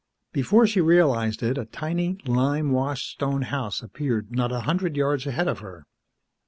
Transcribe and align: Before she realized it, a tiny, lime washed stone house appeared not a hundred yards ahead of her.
Before 0.33 0.65
she 0.65 0.81
realized 0.81 1.43
it, 1.43 1.59
a 1.59 1.65
tiny, 1.65 2.17
lime 2.25 2.71
washed 2.71 3.07
stone 3.11 3.43
house 3.43 3.83
appeared 3.83 4.31
not 4.35 4.51
a 4.51 4.61
hundred 4.61 4.97
yards 4.97 5.27
ahead 5.27 5.47
of 5.47 5.59
her. 5.59 5.85